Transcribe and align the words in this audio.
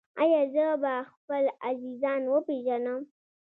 ایا 0.21 0.41
زه 0.53 0.65
به 0.81 0.93
خپل 1.13 1.43
عزیزان 1.69 2.21
وپیژنم؟ 2.33 3.01